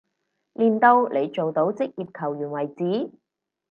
[0.55, 3.11] 練到你做到職業球員為止